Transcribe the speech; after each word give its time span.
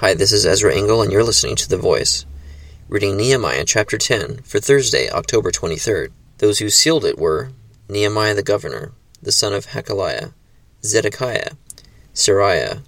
Hi, 0.00 0.14
this 0.14 0.30
is 0.30 0.46
Ezra 0.46 0.72
Engel, 0.72 1.02
and 1.02 1.10
you're 1.10 1.24
listening 1.24 1.56
to 1.56 1.68
The 1.68 1.76
Voice. 1.76 2.24
Reading 2.88 3.16
Nehemiah 3.16 3.64
chapter 3.64 3.98
10 3.98 4.42
for 4.44 4.60
Thursday, 4.60 5.10
October 5.10 5.50
23rd. 5.50 6.12
Those 6.38 6.60
who 6.60 6.70
sealed 6.70 7.04
it 7.04 7.18
were 7.18 7.50
Nehemiah 7.88 8.36
the 8.36 8.44
governor, 8.44 8.92
the 9.20 9.32
son 9.32 9.52
of 9.52 9.66
Hachaliah, 9.66 10.34
Zedekiah, 10.84 11.50
Seraiah, 12.14 12.82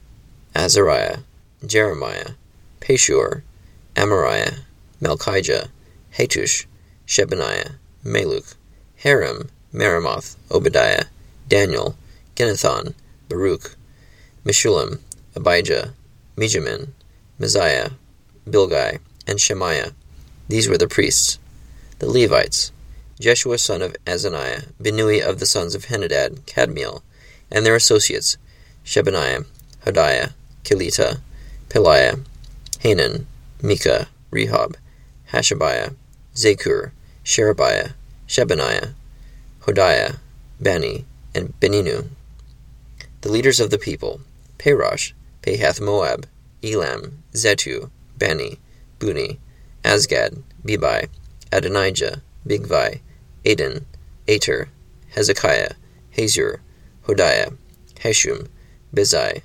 Azariah, 0.54 1.18
Jeremiah, 1.66 2.34
Pashur, 2.80 3.42
Amariah, 3.96 4.60
Malchijah, 5.02 5.66
Hattush, 6.16 6.66
Shebaniah, 7.08 7.72
Malluch, 8.04 8.54
Harim, 8.98 9.50
Meremoth, 9.74 10.36
Obadiah, 10.48 11.06
Daniel, 11.48 11.96
Ginnethon, 12.36 12.94
Baruch, 13.28 13.74
Meshullam, 14.44 15.00
Abijah, 15.34 15.94
Mijamin, 16.36 16.92
Maaziah, 17.40 17.94
Bilgai, 18.46 18.98
and 19.26 19.40
Shemaiah. 19.40 19.92
These 20.48 20.68
were 20.68 20.76
the 20.76 20.86
priests. 20.86 21.38
The 21.98 22.06
Levites, 22.06 22.70
Jeshua 23.18 23.56
son 23.56 23.80
of 23.80 23.96
Azaniah, 24.04 24.72
Binnui 24.82 25.22
of 25.22 25.40
the 25.40 25.46
sons 25.46 25.74
of 25.74 25.86
Henadad, 25.86 26.40
Kadmiel, 26.42 27.00
and 27.50 27.64
their 27.64 27.76
associates, 27.76 28.36
Shebaniah, 28.84 29.46
Hodiah, 29.86 30.32
Kelita, 30.64 31.20
Pelaiah, 31.70 32.22
Hanan, 32.80 33.26
Micah, 33.62 34.08
Rehob, 34.30 34.76
Hashabiah, 35.32 35.94
Zakur, 36.34 36.90
Sherebiah, 37.24 37.92
Shebaniah, 38.28 38.92
Hodiah, 39.62 40.18
Bani, 40.60 41.06
and 41.34 41.58
Beninu. 41.58 42.08
The 43.22 43.32
leaders 43.32 43.60
of 43.60 43.70
the 43.70 43.78
people, 43.78 44.20
Parosh, 44.58 45.12
Pahath 45.42 45.80
Moab, 45.80 46.26
Elam, 46.62 47.22
Zattu, 47.32 47.90
Bani, 48.18 48.58
Buni, 48.98 49.38
Azgad, 49.84 50.42
Bibai, 50.64 51.08
Adonijah, 51.52 52.22
Bigvai, 52.46 53.00
Adin, 53.44 53.84
Ater, 54.28 54.68
Hezekiah, 55.14 55.72
Hazur, 56.16 56.60
Hodiah, 57.06 57.56
Hashum, 57.96 58.48
Bezai, 58.94 59.42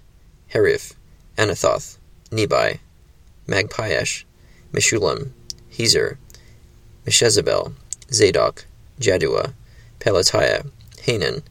Hariph, 0.53 0.93
Anathoth, 1.37 1.97
Nebai, 2.31 2.79
Magpiash, 3.47 4.23
Meshullam, 4.73 5.29
Hezir, 5.71 6.17
Meshezabel, 7.05 7.73
Zadok, 8.11 8.65
Jaddua, 8.99 9.53
Pelatiah, 9.99 10.69
Hanan, 11.05 11.43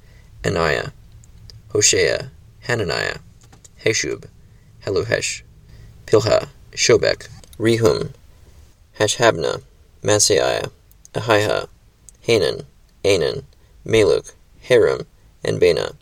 Anaiah, 0.43 0.93
Hoshea, 1.73 2.31
Hananiah, 2.69 3.19
Hasshub, 3.85 4.25
Hallohesh, 4.85 5.43
Pilha, 6.07 6.49
Shobek, 6.73 7.29
Rehum, 7.59 8.11
Hashabna, 8.99 9.63
Maaseiah, 10.03 10.71
Ahiah, 11.15 11.69
Hanan, 12.21 12.67
Anan, 13.05 13.47
Malluch, 13.87 14.33
Harim, 14.69 15.07
and 15.43 15.59
Bana. 15.59 15.97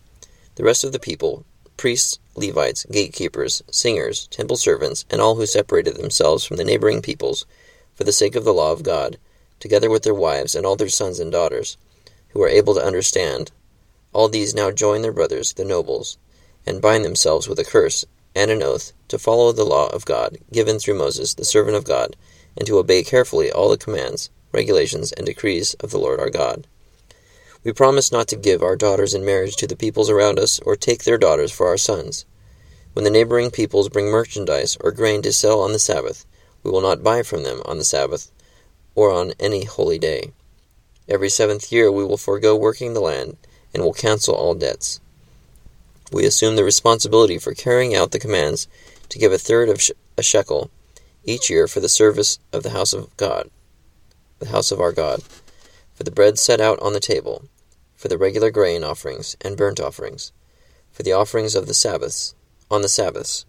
The 0.56 0.64
rest 0.64 0.83
of 0.83 0.92
the 0.92 0.98
people, 0.98 1.45
priests, 1.77 2.19
Levites, 2.34 2.84
gatekeepers, 2.91 3.62
singers, 3.70 4.27
temple 4.28 4.56
servants, 4.56 5.05
and 5.08 5.20
all 5.20 5.36
who 5.36 5.47
separated 5.47 5.97
themselves 5.97 6.45
from 6.45 6.56
the 6.56 6.64
neighboring 6.64 7.00
peoples, 7.00 7.47
for 7.95 8.05
the 8.05 8.12
sake 8.12 8.34
of 8.34 8.45
the 8.45 8.55
law 8.55 8.73
of 8.73 8.83
God, 8.83 9.19
together 9.61 9.89
with 9.89 10.03
their 10.03 10.14
wives 10.14 10.55
and 10.55 10.67
all 10.67 10.77
their 10.77 10.89
sons 10.89 11.20
and 11.20 11.30
daughters, 11.30 11.77
who 12.30 12.42
are 12.42 12.48
able 12.48 12.75
to 12.75 12.84
understand, 12.84 13.53
all 14.12 14.28
these 14.28 14.55
now 14.55 14.70
join 14.70 15.03
their 15.03 15.12
brothers, 15.12 15.53
the 15.53 15.64
nobles, 15.64 16.19
and 16.67 16.83
bind 16.83 17.05
themselves 17.05 17.48
with 17.48 17.58
a 17.58 17.64
curse 17.64 18.05
and 18.34 18.50
an 18.50 18.62
oath 18.62 18.92
to 19.13 19.19
follow 19.19 19.53
the 19.53 19.63
law 19.63 19.89
of 19.89 20.07
God 20.07 20.39
given 20.55 20.79
through 20.79 20.95
Moses, 20.95 21.35
the 21.35 21.45
servant 21.45 21.77
of 21.77 21.85
God, 21.85 22.17
and 22.57 22.67
to 22.67 22.79
obey 22.79 23.03
carefully 23.03 23.53
all 23.53 23.69
the 23.69 23.77
commands, 23.77 24.31
regulations, 24.53 25.13
and 25.13 25.27
decrees 25.27 25.75
of 25.75 25.91
the 25.91 25.99
Lord 25.99 26.19
our 26.19 26.31
God. 26.31 26.67
We 27.63 27.75
promise 27.75 28.11
not 28.11 28.27
to 28.29 28.36
give 28.36 28.63
our 28.63 28.75
daughters 28.75 29.13
in 29.13 29.23
marriage 29.23 29.57
to 29.57 29.67
the 29.67 29.77
peoples 29.77 30.09
around 30.09 30.39
us, 30.39 30.61
or 30.61 30.77
take 30.77 31.05
their 31.05 31.19
daughters 31.19 31.53
for 31.53 31.67
our 31.67 31.77
sons. 31.77 32.25
When 32.95 33.05
the 33.05 33.11
neighboring 33.11 33.51
peoples 33.51 33.91
bring 33.91 34.07
merchandise 34.07 34.79
or 34.81 34.92
grain 34.92 35.20
to 35.23 35.33
sell 35.35 35.61
on 35.61 35.73
the 35.73 35.79
Sabbath, 35.79 36.25
we 36.63 36.70
will 36.70 36.81
not 36.81 37.03
buy 37.03 37.23
from 37.23 37.42
them 37.42 37.61
on 37.67 37.77
the 37.77 37.85
Sabbath, 37.85 38.31
or 38.95 39.11
on 39.11 39.35
any 39.39 39.65
holy 39.65 39.98
day. 39.98 40.33
Every 41.07 41.29
seventh 41.29 41.70
year 41.70 41.92
we 41.92 42.03
will 42.03 42.17
forego 42.17 42.57
working 42.57 42.95
the 42.95 43.01
land, 43.01 43.36
and 43.75 43.83
will 43.83 43.92
cancel 43.92 44.35
all 44.35 44.55
debts. 44.55 45.01
We 46.13 46.27
assume 46.27 46.57
the 46.57 46.65
responsibility 46.65 47.39
for 47.39 47.55
carrying 47.55 47.95
out 47.95 48.11
the 48.11 48.19
commands 48.19 48.69
to 49.12 49.18
give 49.18 49.30
a 49.30 49.36
third 49.36 49.68
of 49.68 49.78
a 50.17 50.23
shekel 50.23 50.70
each 51.23 51.50
year 51.50 51.68
for 51.68 51.80
the 51.80 51.89
service 51.89 52.39
of 52.50 52.62
the 52.62 52.70
house 52.70 52.95
of 52.95 53.14
God, 53.18 53.50
the 54.39 54.48
house 54.48 54.73
of 54.73 54.80
our 54.80 54.90
God, 54.90 55.23
for 55.92 56.02
the 56.02 56.11
bread 56.11 56.39
set 56.39 56.62
out 56.62 56.80
on 56.80 56.95
the 56.95 56.98
table, 56.98 57.45
for 57.95 58.08
the 58.08 58.17
regular 58.17 58.50
grain 58.50 58.83
offerings 58.83 59.36
and 59.42 59.55
burnt 59.55 59.78
offerings, 59.78 60.33
for 60.90 61.02
the 61.02 61.12
offerings 61.12 61.55
of 61.55 61.67
the 61.67 61.74
Sabbaths, 61.74 62.34
on 62.70 62.80
the 62.80 62.89
Sabbaths, 62.89 63.45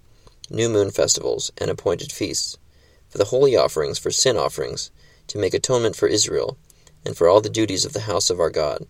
new 0.50 0.68
moon 0.68 0.92
festivals, 0.92 1.50
and 1.58 1.72
appointed 1.72 2.12
feasts, 2.12 2.58
for 3.08 3.18
the 3.18 3.32
holy 3.32 3.56
offerings, 3.56 3.98
for 3.98 4.12
sin 4.12 4.36
offerings, 4.36 4.92
to 5.28 5.38
make 5.38 5.54
atonement 5.54 5.96
for 5.96 6.10
Israel, 6.10 6.58
and 7.06 7.16
for 7.16 7.30
all 7.30 7.40
the 7.40 7.50
duties 7.50 7.86
of 7.86 7.94
the 7.94 8.02
house 8.02 8.30
of 8.30 8.42
our 8.42 8.50
God. 8.50 8.86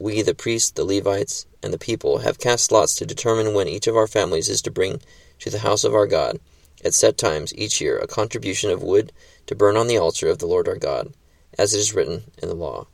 We, 0.00 0.22
the 0.22 0.34
priests, 0.34 0.70
the 0.70 0.84
Levites, 0.84 1.46
and 1.60 1.72
the 1.72 1.78
people, 1.78 2.18
have 2.18 2.38
cast 2.38 2.70
lots 2.70 2.94
to 2.94 3.06
determine 3.06 3.52
when 3.52 3.66
each 3.66 3.88
of 3.88 3.96
our 3.96 4.06
families 4.06 4.48
is 4.48 4.62
to 4.62 4.70
bring 4.70 5.00
to 5.40 5.50
the 5.50 5.58
house 5.58 5.82
of 5.82 5.94
our 5.94 6.06
God, 6.06 6.38
at 6.84 6.94
set 6.94 7.18
times 7.18 7.52
each 7.56 7.80
year, 7.80 7.98
a 7.98 8.06
contribution 8.06 8.70
of 8.70 8.82
wood 8.82 9.12
to 9.46 9.56
burn 9.56 9.76
on 9.76 9.88
the 9.88 9.98
altar 9.98 10.28
of 10.28 10.38
the 10.38 10.46
Lord 10.46 10.68
our 10.68 10.76
God, 10.76 11.12
as 11.58 11.74
it 11.74 11.78
is 11.78 11.94
written 11.94 12.30
in 12.40 12.48
the 12.48 12.54
law. 12.54 12.86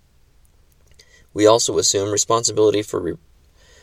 We 1.34 1.46
also 1.46 1.76
assume 1.76 2.10
responsibility 2.10 2.82
for, 2.82 3.00
re- 3.00 3.18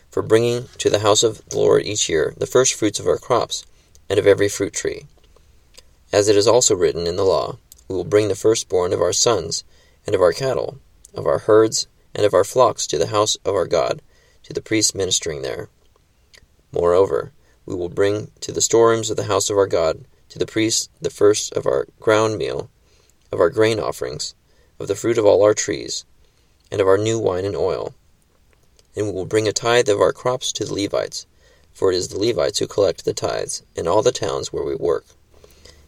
for 0.09 0.23
bringing 0.23 0.69
to 0.79 0.89
the 0.89 0.99
house 0.99 1.21
of 1.21 1.47
the 1.49 1.57
Lord 1.57 1.85
each 1.85 2.09
year 2.09 2.33
the 2.37 2.47
first 2.47 2.73
fruits 2.73 2.99
of 2.99 3.07
our 3.07 3.17
crops 3.19 3.65
and 4.09 4.17
of 4.17 4.25
every 4.25 4.49
fruit 4.49 4.73
tree. 4.73 5.05
As 6.11 6.27
it 6.27 6.35
is 6.35 6.47
also 6.47 6.75
written 6.75 7.05
in 7.05 7.17
the 7.17 7.23
law, 7.23 7.57
we 7.87 7.95
will 7.95 8.03
bring 8.03 8.29
the 8.29 8.35
firstborn 8.35 8.93
of 8.93 9.01
our 9.01 9.13
sons 9.13 9.63
and 10.05 10.15
of 10.15 10.21
our 10.21 10.33
cattle, 10.33 10.79
of 11.13 11.27
our 11.27 11.39
herds, 11.39 11.87
and 12.13 12.25
of 12.25 12.33
our 12.33 12.43
flocks 12.43 12.85
to 12.87 12.97
the 12.97 13.07
house 13.07 13.37
of 13.45 13.55
our 13.55 13.67
God, 13.67 14.01
to 14.43 14.53
the 14.53 14.61
priests 14.61 14.95
ministering 14.95 15.41
there. 15.41 15.69
Moreover, 16.71 17.31
we 17.65 17.75
will 17.75 17.89
bring 17.89 18.31
to 18.41 18.51
the 18.51 18.61
storerooms 18.61 19.09
of 19.09 19.17
the 19.17 19.25
house 19.25 19.49
of 19.49 19.57
our 19.57 19.67
God, 19.67 20.05
to 20.29 20.39
the 20.39 20.45
priests, 20.45 20.89
the 21.01 21.09
first 21.09 21.53
of 21.53 21.65
our 21.65 21.87
ground 21.99 22.37
meal, 22.37 22.69
of 23.31 23.39
our 23.39 23.49
grain 23.49 23.79
offerings, 23.79 24.33
of 24.79 24.87
the 24.87 24.95
fruit 24.95 25.17
of 25.17 25.25
all 25.25 25.43
our 25.43 25.53
trees, 25.53 26.05
and 26.71 26.81
of 26.81 26.87
our 26.87 26.97
new 26.97 27.19
wine 27.19 27.45
and 27.45 27.55
oil. 27.55 27.93
And 28.95 29.05
we 29.05 29.11
will 29.11 29.25
bring 29.25 29.47
a 29.47 29.53
tithe 29.53 29.89
of 29.89 30.01
our 30.01 30.13
crops 30.13 30.51
to 30.53 30.65
the 30.65 30.73
Levites, 30.73 31.25
for 31.73 31.91
it 31.91 31.95
is 31.95 32.09
the 32.09 32.19
Levites 32.19 32.59
who 32.59 32.67
collect 32.67 33.05
the 33.05 33.13
tithes 33.13 33.63
in 33.75 33.87
all 33.87 34.01
the 34.01 34.11
towns 34.11 34.51
where 34.51 34.63
we 34.63 34.75
work. 34.75 35.05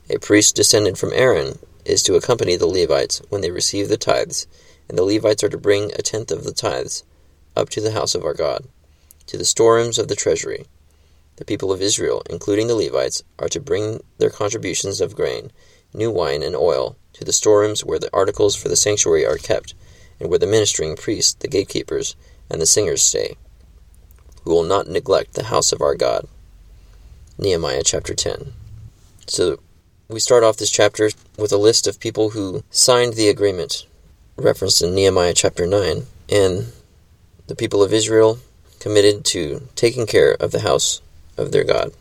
A 0.10 0.18
priest 0.18 0.56
descended 0.56 0.98
from 0.98 1.14
Aaron 1.14 1.60
is 1.86 2.04
to 2.04 2.16
accompany 2.16 2.56
the 2.56 2.68
Levites 2.68 3.22
when 3.30 3.42
they 3.42 3.52
receive 3.52 3.90
the 3.90 3.98
tithes, 3.98 4.48
and 4.94 5.00
the 5.00 5.04
Levites 5.04 5.44
are 5.44 5.50
to 5.50 5.58
bring 5.58 5.86
a 5.86 6.04
tenth 6.04 6.30
of 6.32 6.44
the 6.44 6.54
tithes 6.54 7.04
up 7.56 7.68
to 7.68 7.82
the 7.82 7.94
house 7.94 8.14
of 8.14 8.24
our 8.24 8.36
God, 8.36 8.68
to 9.26 9.40
the 9.40 9.44
storerooms 9.44 9.98
of 9.98 10.08
the 10.08 10.16
treasury. 10.16 10.68
The 11.38 11.46
people 11.46 11.72
of 11.72 11.82
Israel, 11.82 12.22
including 12.30 12.68
the 12.68 12.76
Levites, 12.76 13.24
are 13.40 13.50
to 13.50 13.60
bring 13.60 14.04
their 14.20 14.30
contributions 14.30 15.02
of 15.02 15.16
grain, 15.16 15.52
new 15.96 16.12
wine, 16.12 16.44
and 16.44 16.56
oil 16.56 16.96
to 17.14 17.26
the 17.26 17.34
storerooms 17.34 17.84
where 17.84 17.98
the 17.98 18.12
articles 18.14 18.56
for 18.56 18.70
the 18.70 18.76
sanctuary 18.76 19.26
are 19.26 19.40
kept, 19.40 19.74
and 20.20 20.30
where 20.30 20.38
the 20.38 20.46
ministering 20.46 20.96
priests, 20.96 21.34
the 21.34 21.48
gatekeepers, 21.48 22.16
and 22.48 22.62
the 22.62 22.68
singers 22.68 23.02
stay. 23.02 23.36
We 24.46 24.52
will 24.52 24.62
not 24.62 24.88
neglect 24.88 25.34
the 25.34 25.46
house 25.46 25.72
of 25.72 25.82
our 25.82 25.96
God. 25.96 26.28
Nehemiah 27.40 27.82
chapter 27.84 28.14
10. 28.14 28.54
So 29.26 29.58
we 30.08 30.20
start 30.20 30.44
off 30.44 30.58
this 30.58 30.70
chapter 30.70 31.10
with 31.36 31.52
a 31.52 31.58
list 31.58 31.88
of 31.88 32.00
people 32.00 32.30
who 32.30 32.64
signed 32.70 33.14
the 33.14 33.30
agreement 33.30 33.88
referenced 34.38 34.82
in 34.82 34.96
Nehemiah 34.96 35.34
chapter 35.34 35.68
9, 35.68 36.06
and 36.30 36.72
the 37.48 37.56
people 37.56 37.84
of 37.84 37.94
Israel 37.94 38.40
committed 38.80 39.26
to 39.26 39.68
taking 39.76 40.06
care 40.06 40.34
of 40.34 40.52
the 40.52 40.62
house 40.62 41.02
of 41.38 41.52
their 41.52 41.64
God. 41.64 41.94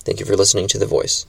Thank 0.00 0.20
you 0.20 0.26
for 0.26 0.36
listening 0.36 0.68
to 0.68 0.78
The 0.78 0.86
Voice. 0.86 1.26